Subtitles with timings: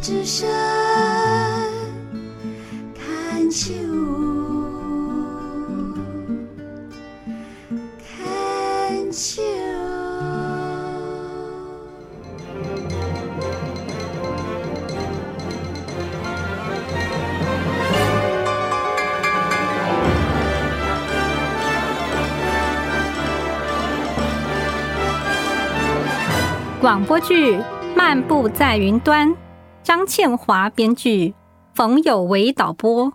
[0.00, 0.48] 之声
[2.94, 3.74] 看秋，
[7.98, 9.42] 看秋。
[26.80, 27.56] 广播剧
[27.94, 29.28] 《漫步在云端》，
[29.82, 31.34] 张倩华编剧，
[31.74, 33.12] 冯有为导播，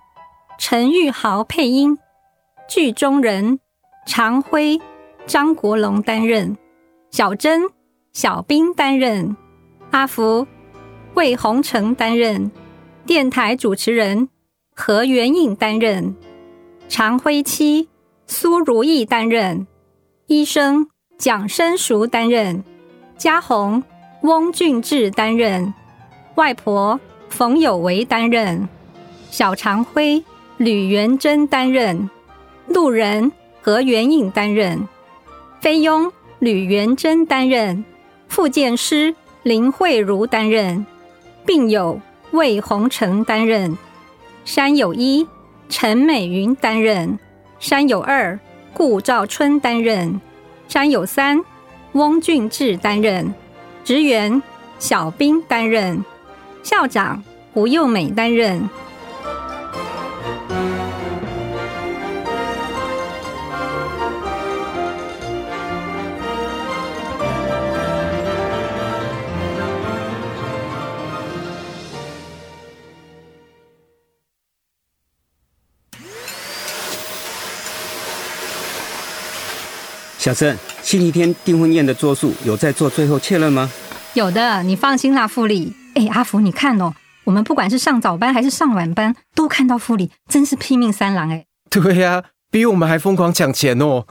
[0.58, 1.98] 陈玉豪配音。
[2.68, 3.60] 剧中人：
[4.08, 4.82] 常辉、
[5.28, 6.56] 张国龙担任；
[7.12, 7.62] 小珍、
[8.14, 9.36] 小兵担任；
[9.92, 10.48] 阿福、
[11.14, 12.50] 魏宏成担任；
[13.06, 14.28] 电台主持人
[14.76, 16.16] 何元颖担任；
[16.90, 17.88] 常辉妻
[18.26, 19.68] 苏如意担任；
[20.26, 20.88] 医生
[21.20, 22.64] 蒋生淑担任。
[23.17, 23.82] 嘉宏、
[24.23, 25.73] 翁俊志担任，
[26.36, 28.67] 外婆冯有为担任，
[29.31, 30.23] 小常辉、
[30.58, 32.09] 吕元珍担任，
[32.67, 34.88] 路人何元应担任，
[35.61, 37.83] 菲佣吕元珍担任，
[38.27, 40.86] 复健师林慧茹担任，
[41.45, 42.00] 并有
[42.31, 43.77] 魏宏成担任，
[44.44, 45.27] 山有一
[45.70, 47.17] 陈美云担任，
[47.59, 48.39] 山有二
[48.73, 50.20] 顾兆春担任，
[50.67, 51.44] 山有三。
[51.94, 53.33] 翁俊志担任
[53.86, 54.44] 职员，
[54.80, 56.03] 小兵担任
[56.66, 58.67] 校长，胡幼美担任。
[80.17, 83.69] 小郑，星期天订婚宴的桌数有在做最后确认吗？
[84.15, 85.85] 有的，你放心啦，副理。
[85.95, 91.45] 哎，阿福，你看哦，我们不管是上早班还是上晚班，都看到副理，真是拼命三郎哎。
[91.70, 94.05] 对呀，比我们还疯狂抢钱哦。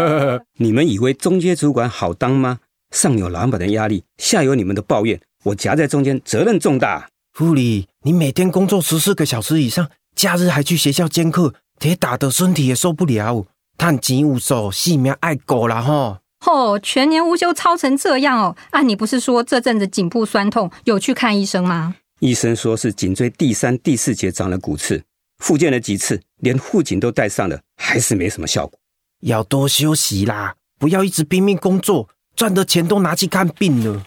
[0.58, 2.58] 你们以为中阶主管好当吗？
[2.90, 7.08] 上有老板的压力，下有你们的抱怨，我夹在中间，责任重大。
[7.32, 13.46] 副理，你每天工作十四个小时以上，假日还去学校兼课，铁打的身体也受不了。
[13.78, 16.18] 探钱无数，性命爱狗了哈！
[16.44, 18.56] 吼，全年无休操成这样哦！
[18.70, 21.94] 啊，你不是说这阵子颈部酸痛，有去看医生吗？
[22.18, 25.00] 医生说是颈椎第三、第四节长了骨刺，
[25.38, 28.76] 复健了几次，连护颈都戴上了，还是没什么效果。
[29.20, 34.04] 要多休息啦，不要一直拼命工作，赚的钱都拿去看病了。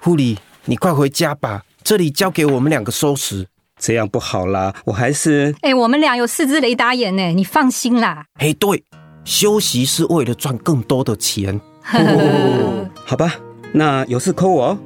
[0.00, 3.46] 护理，你快回家吧，这里交给我们两个收拾。
[3.80, 5.54] 这样不好啦，我还是……
[5.62, 8.26] 哎，我们俩有四只雷达眼呢，你放心啦。
[8.34, 8.84] 哎，对，
[9.24, 11.60] 休息是为了赚更多的钱。
[13.04, 13.32] 好吧，
[13.72, 14.78] 那有事扣我哦。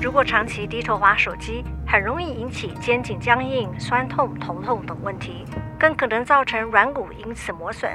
[0.00, 5.44] 如果长期低头滑手机，很容易引起肩颈僵硬、酸痛、头痛等问题，
[5.78, 7.90] 更可能造成软骨因此磨损。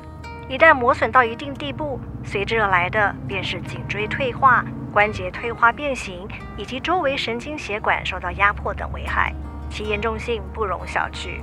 [0.50, 6.28] 一旦磨损到一定地步，随之而来的便是颈椎退化、关节退化变形，
[6.58, 9.34] 以及周围神经血管受到压迫等危害，
[9.70, 11.42] 其严重性不容小觑。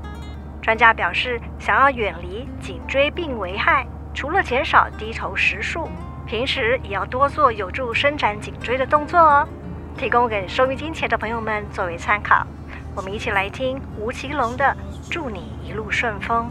[0.60, 5.88] 专家表示，想要远离颈椎病危害，除了减少低头时数，
[6.26, 9.48] 平时也要多做有助伸展颈椎的动作哦。
[9.96, 12.46] 提供给收音机前的朋友们作为参考，
[12.94, 14.64] 我们一起来听吴奇隆的
[15.10, 16.46] 《祝你一路顺风》。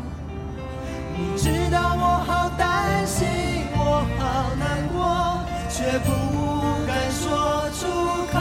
[1.19, 3.28] 你知道我好担心，
[3.74, 6.07] 我好难过，却不
[6.88, 7.88] 敢说出
[8.31, 8.40] 口。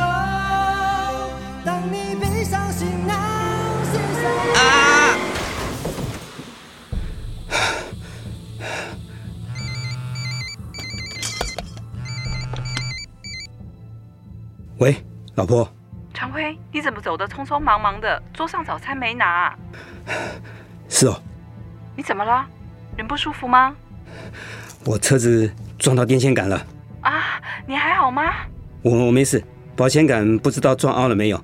[1.64, 3.18] 当你背上行囊，
[3.90, 4.28] 卸下。
[4.60, 4.62] 啊！
[14.78, 15.04] 喂，
[15.34, 15.68] 老婆。
[16.14, 18.22] 常辉，你怎么走的匆匆忙忙的？
[18.32, 19.52] 桌上早餐没拿。
[20.88, 21.20] 是哦。
[21.96, 22.46] 你怎么了？
[22.98, 23.76] 人不舒服吗？
[24.84, 25.48] 我车子
[25.78, 26.66] 撞到电线杆了。
[27.02, 28.24] 啊，你还好吗？
[28.82, 29.40] 我我没事，
[29.76, 31.40] 保险杆不知道撞凹了没有。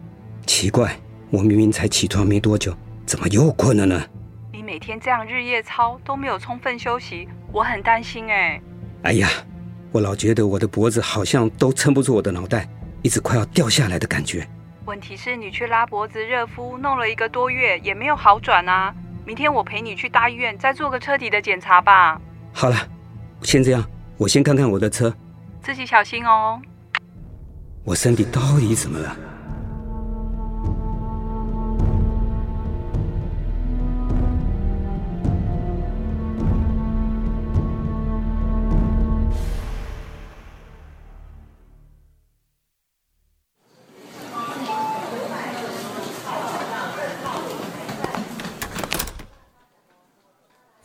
[0.47, 0.97] 奇怪，
[1.31, 4.05] 我明明才起床没多久，怎么又困了呢？
[4.53, 8.61] 你每天这样日夜操都没有充分休息，我很担心哎。
[9.05, 9.29] 哎呀，
[9.93, 12.69] 我老觉得我的脖子好像都撑不住我的脑袋。
[13.03, 14.45] 一直快要掉下来的感觉。
[14.87, 18.93] 问题是你去拉脖子热敷，弄了一个多月也没有好转啊！
[19.27, 22.21] 明天我陪你去大医院再做个彻底的检查吧。
[22.53, 22.77] 好了，
[23.43, 23.85] 先这样，
[24.19, 25.15] 我先看看我的车。
[25.63, 26.61] 自己小心哦。
[27.85, 29.17] 我身体到底怎么了？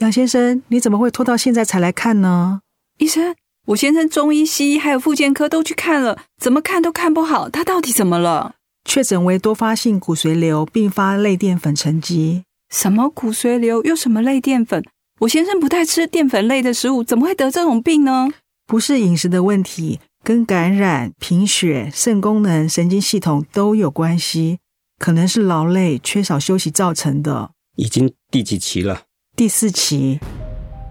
[0.09, 2.61] 杨先生，你怎么会拖到现在才来看呢？
[2.97, 3.35] 医生，
[3.67, 8.56] 我先生中医、西医还有复健科都去看了，怎么看都看不好，他到底怎么了？
[8.85, 12.41] 确诊为多发性骨髓瘤并发类淀粉沉积。
[12.71, 13.83] 什么骨髓瘤？
[13.83, 14.83] 又什么类淀粉？
[15.19, 18.29] 我先生不太吃淀粉类的食物，怎么会得这种病呢？
[18.65, 24.57] 不是饮食的问题，跟感染、贫血、肾功能、神经系统都有关系，
[24.97, 27.51] 可能是劳累、缺少休息造成的。
[27.75, 29.03] 已经第几期了？
[29.39, 30.19] 第四期。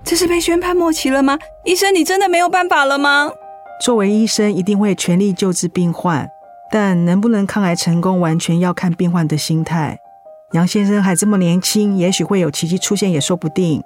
[0.03, 1.39] 这是被宣判末期了吗？
[1.67, 3.31] 医生，你真的没有办法了吗？
[3.85, 6.27] 作为医生，一定会全力救治病患，
[6.73, 9.99] 但能不能抗癌成功，完全要看病患的心态。
[10.53, 13.83] 杨先生还这么年轻，也许会有奇迹出现，也说不定。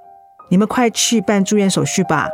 [0.48, 2.28] 你们快去办住院手续吧。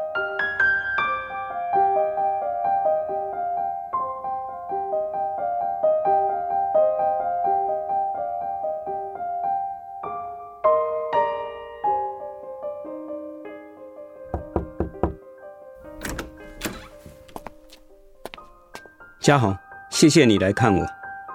[19.21, 19.57] 嘉宏，
[19.91, 20.87] 谢谢你来看我。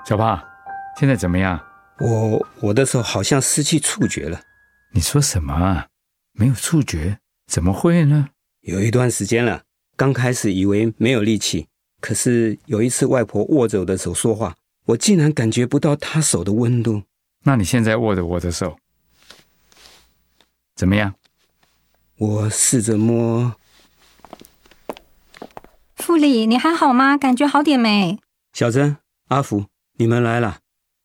[0.06, 0.42] 小胖，
[0.98, 1.60] 现在怎么样？
[2.00, 4.40] 我我的手好像失去触觉了。
[4.92, 5.88] 你说什么啊？
[6.32, 7.18] 没有触觉？
[7.48, 8.30] 怎么会呢？
[8.62, 9.62] 有一段时间了。
[9.98, 11.68] 刚开始以为没有力气，
[12.00, 17.04] 可是有一次外婆握着我的手说话，我竟然感觉不到她手的温度。
[17.44, 18.78] 那你现在握着我的手，
[20.76, 21.14] 怎么样？
[22.16, 23.54] 我试着摸。
[26.04, 27.16] 傅里，你还好吗？
[27.16, 28.20] 感觉好点没？
[28.52, 28.98] 小珍、
[29.30, 29.66] 阿福，
[29.98, 30.58] 你们来了，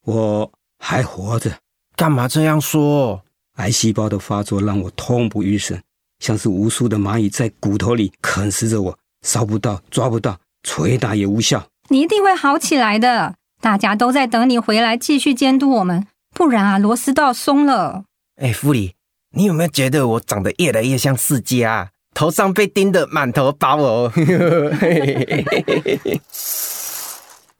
[0.03, 1.57] 我还活着。
[1.95, 3.23] 干嘛这样说？
[3.55, 5.81] 癌细胞的发作让我痛不欲生，
[6.19, 11.65] 像是无数的蚂蚁在骨头里啃食着我，烧不到，抓不到，捶打也无效。
[11.87, 16.05] 你一定会好起来的，大家都在等你回来继续监督我们，
[16.35, 18.03] 不然啊，螺丝都要松了。
[18.35, 18.95] 哎，傅里，
[19.31, 21.91] 你有没有觉得我长得越来越像世家？
[22.13, 24.11] 头上被钉得满头包哦。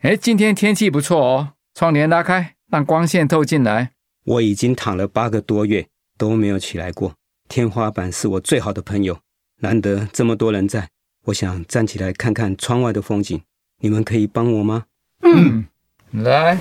[0.01, 3.91] 哎，今天天气不错哦，窗帘拉开，让光线透进来。
[4.25, 5.85] 我已经躺了八个多月
[6.17, 7.13] 都没有起来过，
[7.47, 9.17] 天花板是我最好的朋友。
[9.61, 10.87] 难得这么多人在，
[11.25, 13.41] 我想站起来看看窗外的风景。
[13.81, 14.85] 你们可以帮我吗？
[15.23, 15.65] 嗯，
[16.11, 16.57] 来，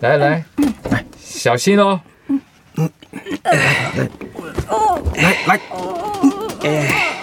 [0.00, 0.44] 来来，
[0.90, 2.00] 来，小心哦。
[2.28, 2.40] 嗯
[2.74, 2.90] 嗯，
[5.14, 5.60] 来来，
[6.64, 7.13] 哎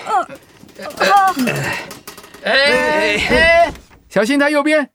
[2.43, 3.73] 哎哎，
[4.09, 4.89] 小心他右边，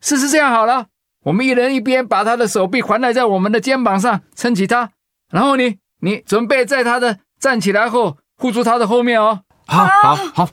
[0.00, 0.86] 试试这样好了。
[1.24, 4.90] 我们一人一边，把他的手臂环绕在我们的肩膀上，撑起他。
[5.30, 9.42] 然后你，你准备在他的站起来后护住他的后面哦。
[9.66, 10.48] 好，好，好，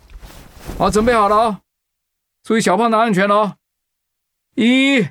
[0.78, 1.58] 好，准备好了哦。
[2.44, 3.56] 注意小胖的安全哦。
[4.56, 5.08] 一、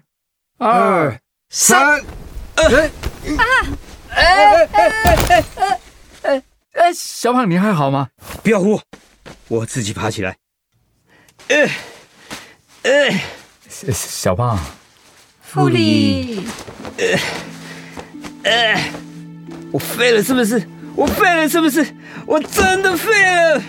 [0.58, 1.20] 二、
[1.50, 2.00] 三，
[2.56, 2.90] 哎，
[4.14, 4.88] 哎哎哎
[5.58, 5.80] 哎
[6.22, 6.42] 哎
[6.74, 8.08] 哎，小胖你还好吗？
[8.42, 8.80] 不要呼，
[9.48, 10.36] 我自己爬起来。
[11.48, 11.70] 哎
[12.82, 13.24] 哎，
[13.92, 14.58] 小胖。
[15.42, 16.42] 傅里，
[16.98, 17.18] 呃，
[18.42, 18.92] 呃，
[19.72, 20.68] 我废了是不是？
[20.94, 21.86] 我废了是不是？
[22.26, 23.62] 我真的废了。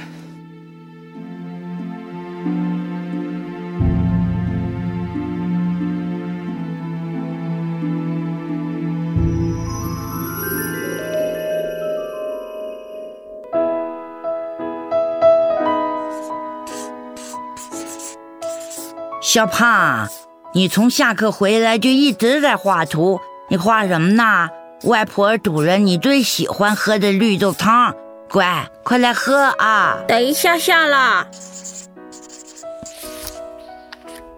[19.31, 20.09] 小胖。
[20.55, 24.49] 你从下课回来就一直在画图，你画什么呢？
[24.85, 27.93] 外婆煮了你最喜欢喝的绿豆汤，
[28.27, 29.99] 乖，快来喝啊！
[30.07, 31.27] 等一下下啦，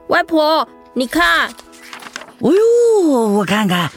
[0.10, 1.52] 外婆，你看，哎
[2.42, 3.90] 呦，我看看，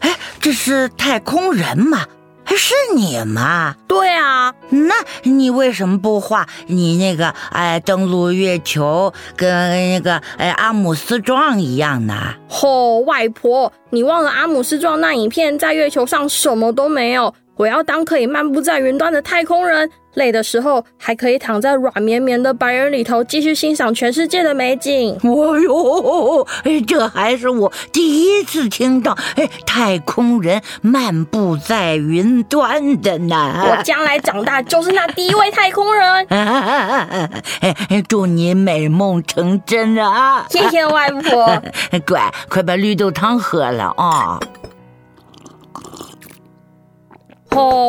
[0.00, 2.06] 哎，这是太空人吗？
[2.44, 3.76] 还是你吗？
[3.86, 4.33] 对啊，
[4.74, 9.48] 那你为什么不画你那个哎登陆月球跟
[9.90, 12.34] 那个哎阿姆斯壮一样呢？
[12.48, 17.34] 吼，外婆，你忘了阿姆斯壮那影片在月球上什么都没有？
[17.56, 19.90] 我要当可以漫步在云端的太空人。
[20.14, 25.18] 累的时候还可以躺在软绵绵的白云里头，继续欣赏全世界的美景。
[25.24, 33.66] 哦呦，哎，这还是我第一次听到哎，太空人漫步在云端的呢。
[33.68, 36.26] 我将来长大就是那第一位太空人。
[36.30, 37.74] 哎，
[38.08, 40.46] 祝你美梦成真啊！
[40.48, 41.60] 谢谢外婆。
[42.06, 44.38] 乖，快把绿豆汤喝了啊。
[44.38, 44.40] 哦，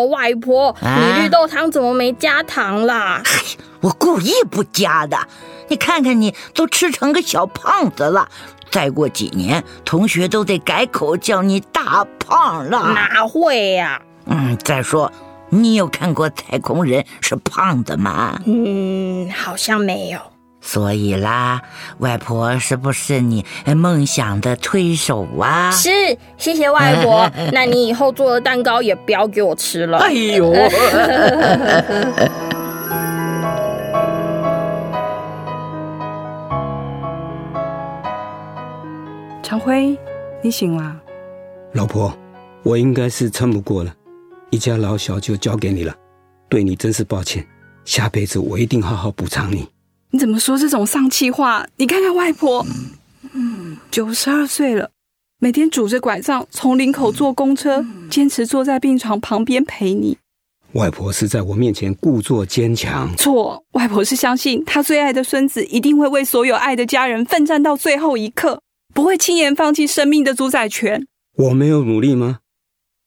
[0.08, 3.22] 外婆，你绿豆汤怎么没加糖啦？
[3.82, 5.18] 我故意不加的。
[5.68, 8.28] 你看看你都吃成个小胖子了，
[8.70, 12.94] 再过几年，同学都得改口叫你大胖了。
[12.94, 14.02] 哪会呀？
[14.26, 15.12] 嗯，再说
[15.50, 18.40] 你有看过太空人是胖的吗？
[18.46, 20.20] 嗯，好像没有。
[20.68, 21.62] 所以啦，
[22.00, 23.46] 外婆是不是你
[23.78, 25.70] 梦想的推手啊？
[25.72, 27.30] 是，谢谢外婆。
[27.54, 30.00] 那你以后做的蛋糕也不要给我吃了。
[30.00, 30.52] 哎呦！
[39.44, 39.96] 常辉，
[40.42, 41.00] 你醒了。
[41.74, 42.12] 老婆，
[42.64, 43.94] 我应该是撑不过了，
[44.50, 45.94] 一家老小就交给你了，
[46.50, 47.46] 对你真是抱歉。
[47.86, 49.75] 下辈子我一定好好补偿你。
[50.16, 51.68] 你怎么说这种丧气话？
[51.76, 52.66] 你看看外婆，
[53.34, 54.90] 嗯，九十二岁了，
[55.42, 60.18] 每天拄着拐杖从林口坐公车，坚持坐在病床旁边陪你。
[60.72, 63.14] 外婆是在我面前故作坚强。
[63.18, 68.62] 错，外婆是相信她最爱的孙子一定会为所有爱的家人奋战到最后一刻，
[68.94, 71.06] 不会轻言放弃生命的主宰权。
[71.36, 72.40] 我没有努力吗？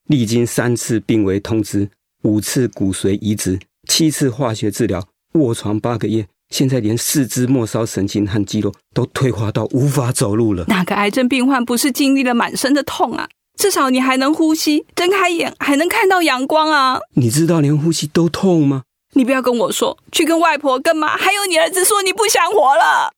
[0.09, 1.89] 历经三次病危通知，
[2.25, 6.27] 五次骨髓移植，七次化学治疗，卧床八个月。
[6.51, 10.65] 现在连四肢末梢神经和肌肉都退化到无法走路了。
[10.69, 13.29] 哪个癌症病患不是经历了满身的痛啊？
[13.59, 17.01] 至少你还能呼吸，睁开眼还能看到阳光啊！
[17.15, 18.83] 你知道连呼吸都痛吗？
[19.15, 23.13] 你不要跟我说，去跟外婆、跟妈还有你儿子说你不想活了。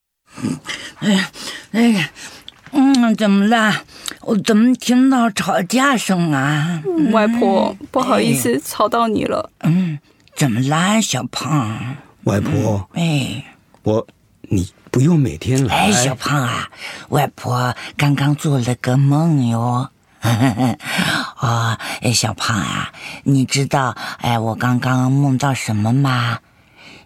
[1.00, 1.30] 哎呀，
[1.72, 2.10] 哎呀，
[2.72, 3.84] 嗯，怎么了？
[4.22, 6.82] 我怎么听到吵架声啊？
[7.12, 9.50] 外婆，不好意思吵到你了。
[9.60, 9.98] 嗯，
[10.34, 11.96] 怎么啦，小胖？
[12.24, 13.44] 外婆，哎，
[13.82, 14.06] 我
[14.42, 15.74] 你不用每天来。
[15.74, 16.68] 哎，小胖啊，
[17.08, 19.88] 外婆刚刚做了个梦哟。
[21.40, 22.92] 哦，哎，小胖啊，
[23.24, 26.40] 你知道哎，我刚刚梦到什么吗？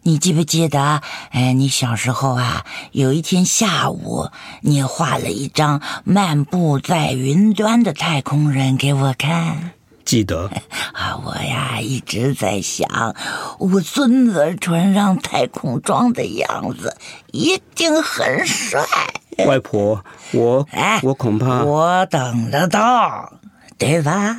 [0.02, 4.28] 你记不记得哎，你小时候啊，有一天下午，
[4.62, 9.70] 你画了一张漫步在云端的太空人给我看。
[10.04, 10.50] 记得
[10.92, 13.14] 啊，我呀一直在想，
[13.58, 16.96] 我孙子穿上太空装的样子
[17.32, 18.84] 一定很帅。
[19.46, 23.32] 外婆，我 哎，我恐怕我等得到，
[23.78, 24.36] 对吧？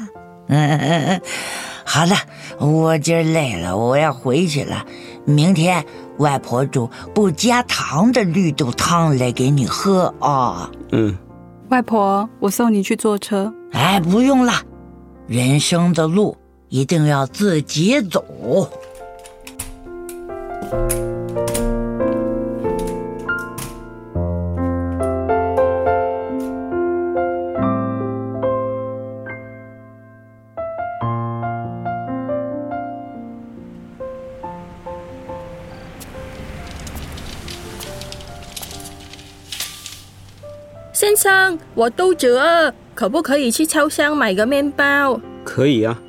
[0.47, 1.19] 嗯，
[1.83, 2.15] 好了，
[2.59, 4.85] 我今儿累了，我要回去了。
[5.25, 5.83] 明天
[6.19, 10.69] 外婆煮不加糖的绿豆汤来给你喝啊。
[10.91, 11.17] 嗯，
[11.69, 13.51] 外婆，我送你去坐车。
[13.71, 14.53] 哎，不用了。
[15.27, 16.37] 人生的路
[16.69, 18.23] 一定要自己走。
[40.93, 42.73] 先生，我肚子饿。
[42.95, 45.19] 可不可以去超商买个面包？
[45.43, 45.99] 可以啊。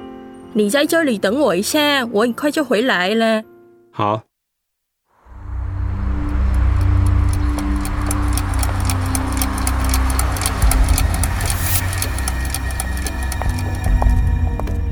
[0.53, 3.43] 你在这里等我一下，我很快就回来了。
[3.91, 4.23] 好。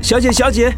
[0.01, 0.71] 小姐，小姐，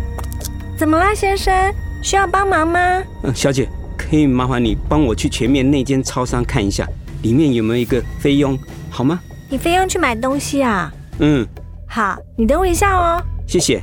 [0.77, 1.73] 怎么啦，先生？
[2.03, 3.03] 需要帮忙吗？
[3.23, 6.87] 嗯，小姐，可以麻烦你帮我去前面那间超商看一下，
[7.23, 8.55] 里面有没有一个菲佣，
[8.91, 9.19] 好吗？
[9.49, 10.93] 你菲佣去买东西啊？
[11.19, 11.47] 嗯，
[11.87, 13.21] 好，你等我一下哦。
[13.47, 13.81] 谢谢。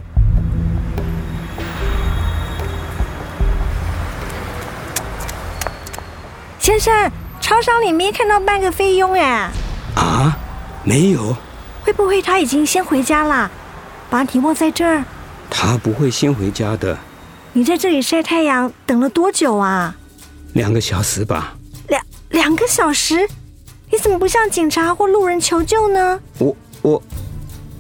[6.59, 7.11] 先生，
[7.41, 9.51] 超商里没看到半个菲佣哎。
[9.97, 10.37] 啊？
[10.85, 11.37] 没有？
[11.83, 13.51] 会不会他已经先回家了，
[14.09, 15.05] 把你忘在这儿？
[15.51, 16.97] 他不会先回家的。
[17.53, 19.95] 你在这里晒太阳等了多久啊？
[20.55, 21.55] 两个小时吧。
[21.89, 23.29] 两两个小时？
[23.91, 26.21] 你怎么不向警察或路人求救呢？
[26.39, 27.03] 我我。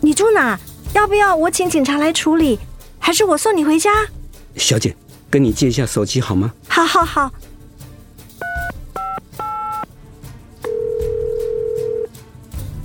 [0.04, 0.60] 你住哪？
[0.92, 2.58] 要不要我请警察来处理，
[2.98, 3.90] 还是我送你回家？
[4.54, 4.94] 小姐，
[5.30, 6.52] 跟你借一下手机好吗？
[6.68, 7.30] 好，好，好。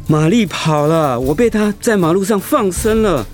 [0.07, 3.27] 玛丽跑了，我被她在马路上放生了。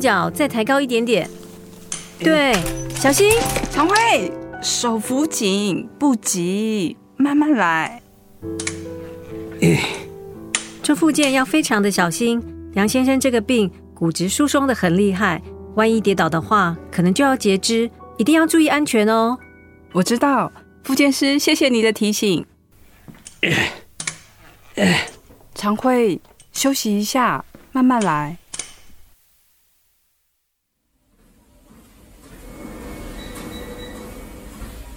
[0.00, 1.28] 脚再抬高一点点。
[2.18, 2.54] 对，
[2.94, 3.38] 小心，
[3.70, 3.94] 常辉，
[4.62, 8.02] 手扶紧，不急，慢慢来。
[10.82, 12.42] 这附件要非常的小心。
[12.74, 15.42] 杨先生这个病骨质疏松的很厉害，
[15.74, 19.38] 万一跌倒的话，可能就要截肢，一定要注意安全哦。
[19.92, 20.50] 我知道，
[20.82, 22.44] 复健师，谢谢你的提醒。
[25.54, 26.20] 常辉，
[26.52, 28.36] 休息一下，慢慢来。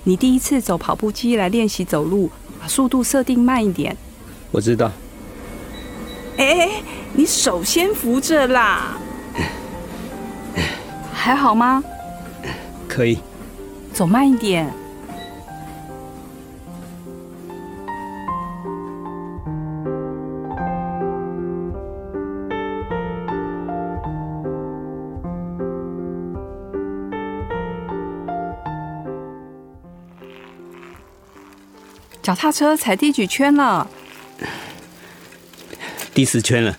[0.06, 2.30] 你第一次走跑步机来练习走路，
[2.60, 3.96] 把速度设定慢一点。
[4.52, 4.92] 我知道。
[6.38, 6.82] 哎，
[7.14, 8.98] 你手先扶着啦，
[11.14, 11.84] 还好吗？
[12.88, 13.20] 可以。
[13.94, 14.74] 走慢一点。
[32.24, 33.90] 脚踏车踩第几圈了？
[36.14, 36.78] 第四圈了。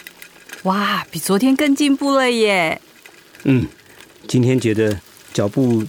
[0.63, 2.81] 哇，比昨天更进步了耶！
[3.43, 3.67] 嗯，
[4.27, 4.99] 今天觉得
[5.35, 5.85] 脚步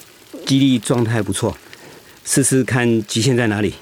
[0.46, 1.56] 肌力状态不错，
[2.26, 3.76] 试试看极限在哪里。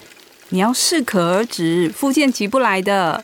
[0.50, 3.24] 你要适可而止，复健急不来的。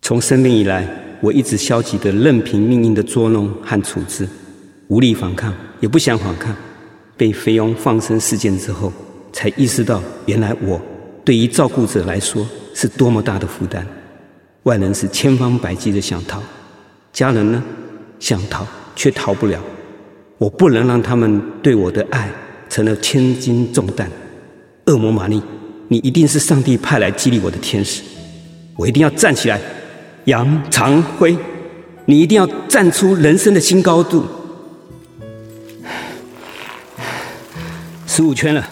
[0.00, 0.88] 从生病以来，
[1.20, 4.26] 我一直消极的任凭命运的捉弄和处置，
[4.88, 6.56] 无力反抗，也不想反抗。
[7.18, 8.90] 被菲佣放生事件之后。
[9.38, 10.82] 才意识到，原来我
[11.24, 13.86] 对于照顾者来说是多么大的负担。
[14.64, 16.42] 外人是千方百计的想逃，
[17.12, 17.62] 家人呢
[18.18, 18.66] 想逃
[18.96, 19.62] 却逃不了。
[20.38, 22.28] 我不能让他们对我的爱
[22.68, 24.10] 成了千斤重担。
[24.86, 25.40] 恶魔玛丽，
[25.86, 28.02] 你一定是上帝派来激励我的天使。
[28.74, 29.60] 我一定要站起来，
[30.24, 31.38] 杨长辉，
[32.06, 34.26] 你一定要站出人生的新高度。
[38.04, 38.68] 十五圈了。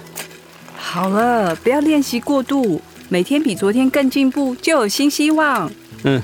[0.88, 5.70] 好了，不要练习过度，每天比昨天更进步，就有新希望。
[6.04, 6.22] 嗯，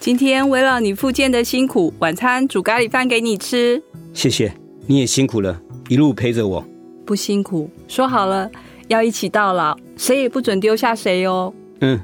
[0.00, 3.80] 今天为了你复健的辛苦，晚餐煮咖喱饭给你吃。
[4.12, 4.52] 谢谢，
[4.86, 6.62] 你也辛苦了，一路陪着我。
[7.06, 8.50] 不辛苦，说好了
[8.88, 11.54] 要一起到老，谁也不准丢下谁哦。
[11.80, 11.98] 嗯。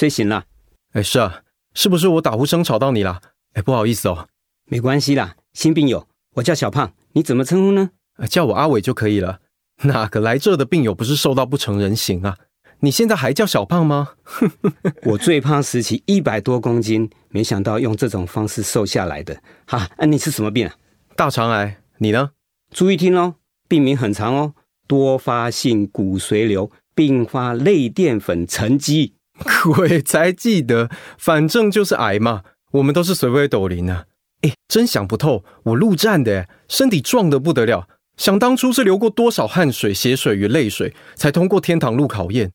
[0.00, 0.46] 睡醒了，
[0.94, 1.42] 哎，是啊，
[1.74, 3.20] 是不是我打呼声吵到你了？
[3.52, 4.28] 哎，不好意思哦，
[4.64, 7.90] 没关系啦，新病友，我叫小胖，你怎么称呼呢？
[8.26, 9.40] 叫我阿伟就可以了。
[9.82, 12.38] 哪个来这的病友不是瘦到不成人形啊？
[12.78, 14.12] 你现在还叫小胖吗？
[15.04, 19.38] 我最胖时期一百多公斤，没想到用这种方式瘦下来的。
[19.66, 20.74] 哈，哎，你是什么病啊？
[21.14, 21.76] 大肠癌。
[21.98, 22.30] 你呢？
[22.74, 23.34] 注意听哦，
[23.68, 24.54] 病名很长哦，
[24.88, 29.16] 多发性骨髓瘤并发类淀粉沉积。
[29.74, 32.42] 鬼才记得，反正就是矮嘛。
[32.72, 34.06] 我们都是随位斗林啊。
[34.42, 37.88] 哎，真想不透，我陆战的，身体壮得不得了。
[38.16, 42.52] 想当初是流过多少汗水、血水与泪水，才通过天堂路考验？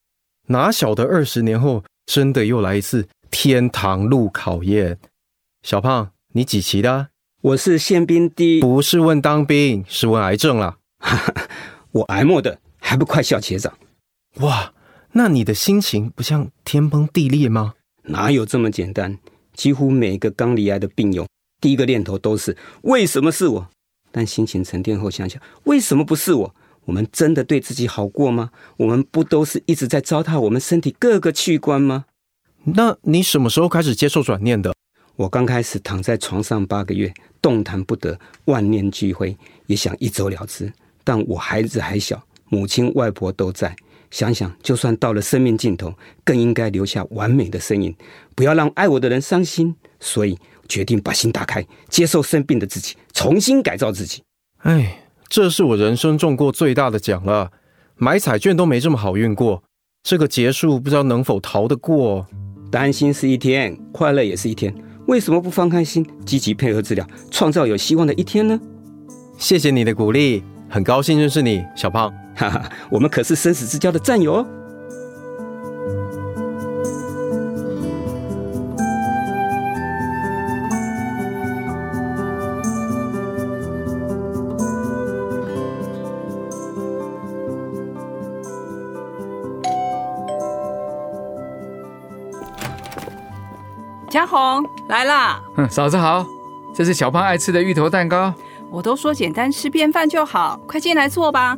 [0.48, 4.98] 哪晓得二十年后，真的又来一次天堂路考验。
[5.62, 7.08] 小胖，你几期的？
[7.42, 10.76] 我是宪兵第，不是问当兵，是问癌症了。
[11.92, 13.76] 我癌末的，还不快笑学长？
[14.36, 14.72] 哇！
[15.18, 17.72] 那你的心情不像天崩地裂吗？
[18.02, 19.18] 哪有这么简单？
[19.54, 21.26] 几乎每个刚离癌的病友，
[21.58, 23.66] 第一个念头都是为什么是我？
[24.12, 26.54] 但心情沉淀后想想，为什么不是我？
[26.84, 28.50] 我们真的对自己好过吗？
[28.76, 32.04] 我们不都是一直在糟蹋我们身体各个器官吗？
[32.64, 34.74] 那你什么时候开始接受转念的？
[35.16, 40.70] 我刚开始躺在床上八个月，动弹不得，万念俱灰，也想一走了之。
[41.02, 43.74] 但我孩子还小，母亲外婆都在。
[44.10, 45.92] 想想，就算到了生命尽头，
[46.24, 47.94] 更应该留下完美的身影，
[48.34, 49.74] 不要让爱我的人伤心。
[49.98, 50.38] 所以
[50.68, 54.22] 决定把心打开，接受生病的自己，重新改造自己。
[54.58, 57.50] 哎，这是我人生中过最大的奖了，
[57.96, 59.62] 买彩券都没这么好运过。
[60.02, 62.26] 这个结束不知道能否逃得过？
[62.70, 64.74] 担心是一天，快乐也是一天。
[65.06, 68.60] 为什么不放开心，积极配合治疗，创造有希望的一天呢？
[69.38, 70.42] 谢谢你的鼓励。
[70.68, 72.12] 很高兴认识你，小胖。
[72.34, 74.46] 哈哈，我们可是生死之交的战友哦。
[94.08, 95.42] 江红来啦！
[95.56, 96.24] 嗯，嫂子好，
[96.74, 98.32] 这是小胖爱吃的芋头蛋糕。
[98.70, 101.56] 我都说简单吃便饭就好，快进来坐吧。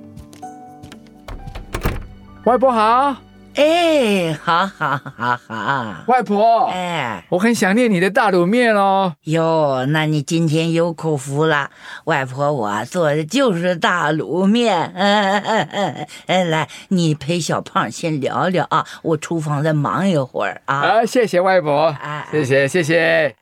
[2.45, 3.17] 外婆好，
[3.57, 6.05] 哎，好好好好。
[6.07, 9.17] 外婆，哎，我很想念你的大卤面哦。
[9.25, 11.71] 哟，那你今天有口福了。
[12.05, 14.93] 外婆，我做的就是大卤面。
[14.95, 20.77] 嗯嗯嗯嗯，来，你陪小胖先聊聊啊，我厨房再忙一会儿啊。
[20.77, 23.37] 啊，谢谢外婆，哎谢谢谢谢。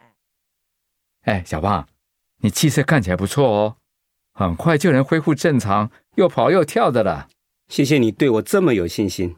[1.27, 1.87] 哎，小胖，
[2.47, 3.77] 你气色看起来不错哦，
[4.33, 7.27] 很快就能恢复正常，又跑又跳的了。
[7.67, 9.35] 谢谢你对我这么有信心。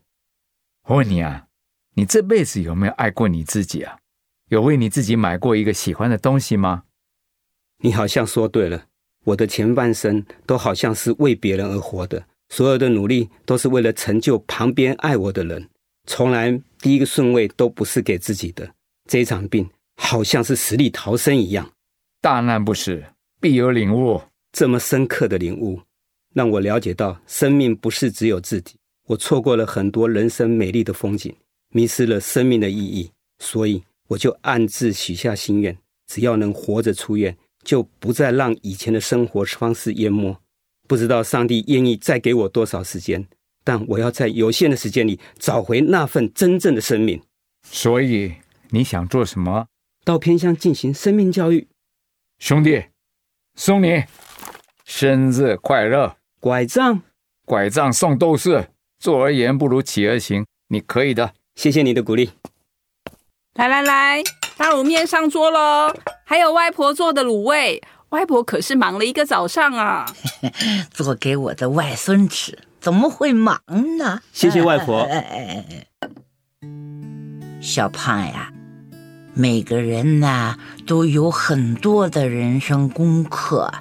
[0.88, 1.46] 我问你啊，
[1.94, 3.96] 你这辈子有没有爱过你自己啊？
[4.50, 6.82] 有为你自己买过一个喜欢的东西吗？
[7.78, 8.84] 你好像说对了，
[9.24, 15.66] 我的前半生都好像是为别人而活的，所有的努力都是为了成就旁边爱我的人，
[16.06, 18.70] 从来第一个顺位都不是给自己的。
[19.08, 19.66] 这一场病
[19.96, 21.72] 好像是死里逃生一样，
[22.20, 23.02] 大难不死，
[23.40, 24.20] 必有领悟。
[24.50, 25.80] 这么深刻的领悟，
[26.34, 28.74] 让我了解到生命不是只有自己。
[29.06, 31.34] 我错过了很多人生美丽的风景，
[31.70, 35.76] 迷失了生命的意义，所以我就暗自许下心愿：
[36.06, 40.36] 只要能活着出院，就不再让以前的生活方式淹没。
[40.88, 43.24] 不知道上帝愿意再给我多少时间，
[43.62, 47.22] 但我要在有限的时间里找回那份真正的生命。
[47.62, 48.32] 所以
[48.70, 49.66] 你想做什么？
[50.04, 51.68] 到偏乡进行生命教育。
[52.38, 52.84] 兄弟，
[53.56, 54.04] 送你
[54.84, 56.16] 生日快乐！
[56.38, 57.02] 拐杖，
[57.44, 58.68] 拐杖送斗士，
[59.00, 61.32] 坐而言不如起而行，你可以的。
[61.56, 62.30] 谢谢你的鼓励。
[63.54, 64.22] 来来来，
[64.56, 65.92] 大卤面上桌喽，
[66.24, 67.82] 还有外婆做的卤味。
[68.10, 70.06] 外婆可是忙了一个早上啊！
[70.90, 73.60] 做给我的外孙吃，怎么会忙
[73.98, 74.22] 呢？
[74.32, 75.06] 谢谢外婆。
[77.60, 78.52] 小胖呀，
[79.38, 83.72] 每个人呐都有很多的人生功课，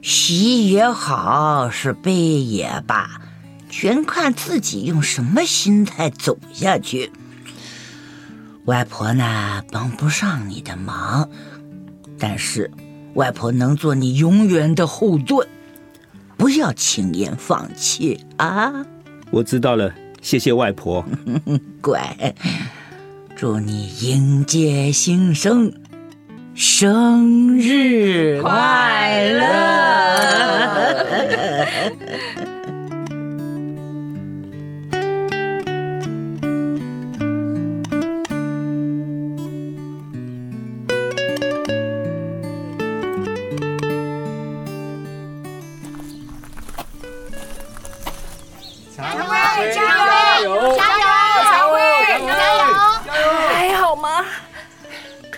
[0.00, 3.20] 喜也好，是悲也罢，
[3.68, 7.12] 全看自己用什么心态走下去。
[8.64, 11.28] 外婆呢，帮不上你的忙，
[12.18, 12.70] 但是
[13.12, 15.46] 外婆能做你永远的后盾，
[16.38, 18.86] 不要轻言放弃啊！
[19.30, 21.04] 我知道了，谢谢外婆。
[21.82, 22.34] 乖，
[23.38, 25.72] 祝你迎接新生，
[26.56, 29.46] 生日快乐！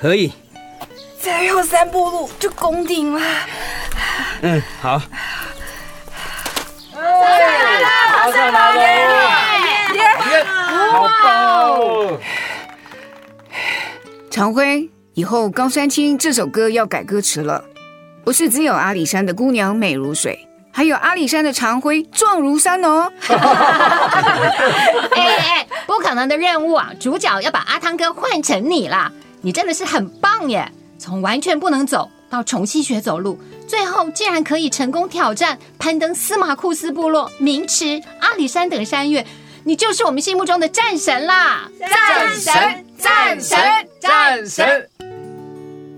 [0.01, 0.33] 可以。
[1.21, 3.21] 再有三步路就攻顶了。
[4.43, 5.01] 嗯，好。
[6.93, 8.73] 好上来
[9.07, 9.21] 了！
[10.93, 12.19] 好棒哦！
[14.31, 17.65] 常辉，以后《高山青》这首歌要改歌词了，
[18.25, 23.11] 不是只有阿里山的姑娘美如水，还有阿里山的常辉壮如山哦。
[25.17, 26.91] 哎哎，不可能的任务啊！
[27.01, 29.11] 主角要把阿汤哥换成你啦！
[29.43, 30.71] 你真的是很棒耶！
[30.99, 39.27] 从完全不能走到重新学走路，最后竟然可以成功挑战攀登司马库斯部落、明池、阿里山等山岳，
[39.65, 41.71] 你就是我们心目中的战神啦！
[41.81, 43.59] 战神，战神，
[43.99, 44.91] 战神！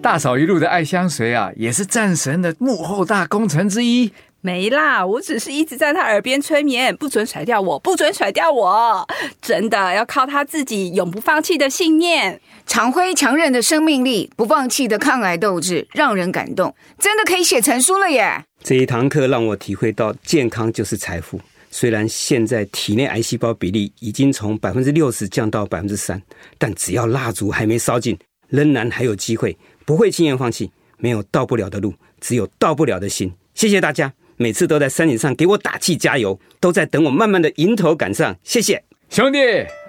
[0.00, 4.12] 大嫂一路的爱相随啊，也是战神的幕后大功臣之一。
[4.44, 9.06] 没啦，我只是一直在他耳边催眠，不准甩掉我，不准甩掉我。
[9.40, 12.40] 真的要靠他自己永不放弃的信念。
[12.66, 18.44] 常辉强韧的生命力，不放弃的抗癌斗志，让人感动，真的可以写成书了耶！
[18.64, 21.40] 这一堂课让我体会到，健康就是财富。
[21.70, 26.20] 虽然现在体内癌细胞比例已经从百分之六十降到百分之三，
[26.58, 30.68] 但只要蜡烛还没烧尽，仍然还有机会，不会轻言放弃。
[30.98, 33.32] 没有到不了的路，只有到不了的心。
[33.54, 38.34] 谢谢大家，每次都在山顶上给我打气加油，都在等我慢慢的迎头赶上。
[38.42, 39.38] 谢谢兄弟，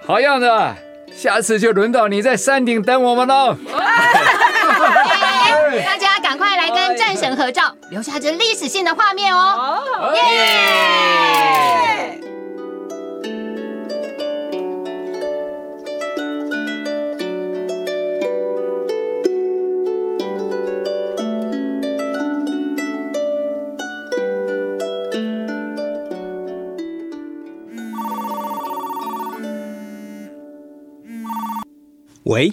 [0.05, 0.75] 好样的！
[1.11, 3.57] 下次就轮到你在山顶等我们喽。
[5.83, 10.13] 大家赶快来跟战神合照，留下这历史性的画面哦！
[10.13, 11.82] 耶！
[32.33, 32.51] 喂，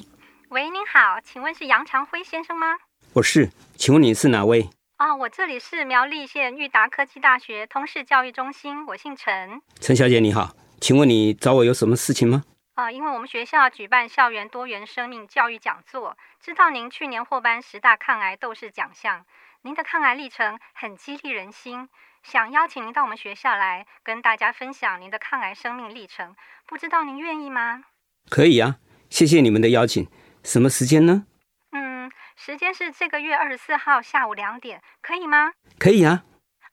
[0.51, 2.77] 喂，您好，请问是杨长辉先生吗？
[3.14, 4.69] 我是，请问你是哪位？
[4.99, 9.62] 哦，我这里是苗栗县裕达科技大学通识教育中心，我姓陈。
[9.81, 12.45] 陈小姐你好，请问你找我有什么事情吗？
[12.75, 19.25] 啊、因为我们学校举办校园多元生命教育讲座，知道您去年获颁十大抗癌斗士奖项，
[19.62, 21.88] 您的抗癌历程很激励人心，
[22.23, 27.85] 想邀请您到我们学校来跟大家分享您的抗癌生命历程，不知道您愿意吗？
[28.29, 28.77] 可以啊，
[29.11, 30.07] 谢谢你们的邀请。
[30.42, 31.27] 什么时间呢？
[31.73, 35.53] 嗯，时间是这个月二十四号下午两点，可以吗？
[35.79, 36.25] 可以啊。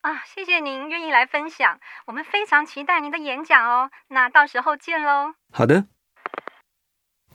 [0.01, 3.89] 啊，谢谢您愿意来分享，我们非常期待您的演讲哦。
[4.07, 5.33] 那到时候见喽。
[5.51, 5.87] 好的，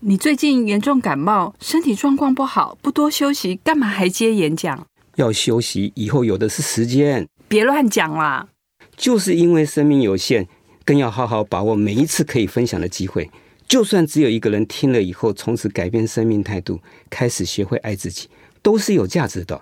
[0.01, 4.87] 你最近严重感冒，身体状况不好，不多休息，干嘛还接演讲？
[5.17, 7.29] 要休息，以后有的是时间。
[7.49, 8.49] 别乱讲啦！
[8.97, 10.49] 就是因为生命有限，
[10.87, 13.31] 更要好好把握每一次可以分享的机会。
[13.73, 18.29] 就算只有一个人听了以后，从此改变生命态度，开始学会爱自己，
[18.61, 19.59] 都是有价值的。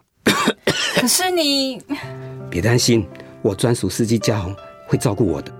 [0.96, 1.80] 可是你，
[2.50, 3.06] 别担心，
[3.40, 4.52] 我专属司机嘉宏
[4.88, 5.59] 会照顾我的。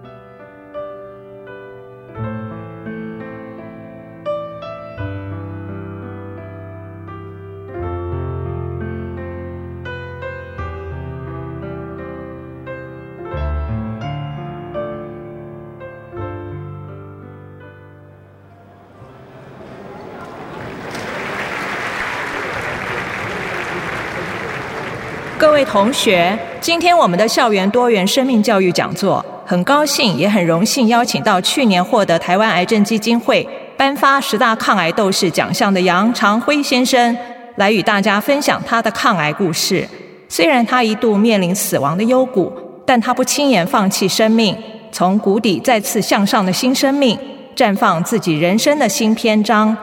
[25.61, 33.47] 位同学，今天我们的校园多元生命教育讲座，很高兴也很荣幸邀请到去年获得台湾癌症基金会
[33.77, 37.15] 颁发十大抗癌斗士奖项的杨长辉先生，
[37.57, 39.87] 来与大家分享他的抗癌故事。
[40.31, 42.51] 虽然他一度面临死亡的幽谷，
[42.87, 44.57] 但他不轻言放弃生命，
[44.91, 47.19] 从谷底再次向上的新生命，
[47.55, 49.77] 绽放自己人生的新篇章。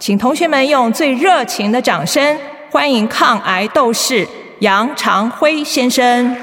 [0.00, 2.36] 请同学们用最热情的掌声
[2.68, 4.26] 欢迎抗癌斗士
[4.60, 6.36] 杨长辉先生。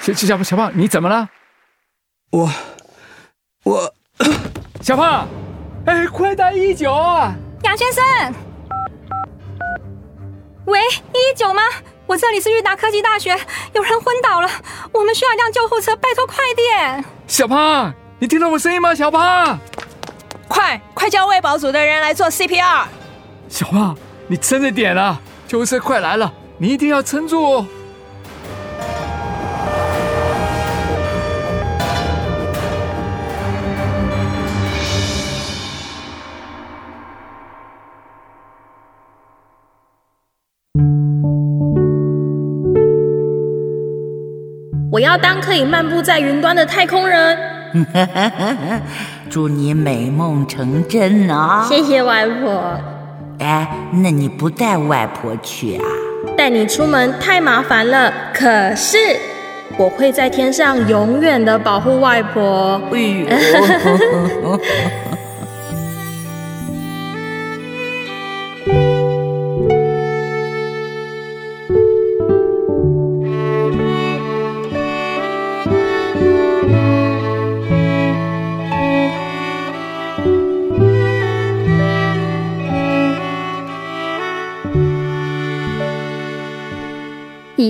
[0.00, 1.28] 小小小胖，你怎么了？
[2.30, 2.48] 我
[3.64, 3.92] 我
[4.80, 5.26] 小胖，
[5.86, 7.34] 哎，快打一九啊！
[7.64, 8.04] 杨先生，
[10.66, 10.80] 喂，
[11.12, 11.62] 一九吗？
[12.06, 13.36] 我这里是裕达科技大学，
[13.72, 14.48] 有人昏倒了，
[14.92, 17.04] 我们需要一辆救护车，拜托快点！
[17.26, 18.94] 小胖，你听到我声音吗？
[18.94, 19.58] 小胖，
[20.46, 22.84] 快快叫卫保组的人来做 CPR。
[23.48, 25.20] 小胖，你撑着点啊！
[25.46, 27.66] 救护车快来了，你一定要撑住哦。
[44.90, 47.38] 我要当可以漫步在云端的太空人。
[49.28, 51.66] 祝你美梦成真啊！
[51.68, 52.80] 谢谢外婆。
[53.38, 55.84] 哎，那你不带外婆去啊？
[56.36, 58.98] 带你出门太麻烦了，可是
[59.76, 62.80] 我会在天上永远的保护外婆。
[62.92, 62.98] 哎
[64.42, 64.60] 呦！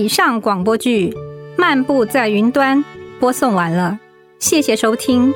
[0.05, 1.09] 以上广播剧
[1.57, 2.77] 《漫步在云端》
[3.19, 3.99] 播送完了，
[4.37, 5.33] 谢谢收听。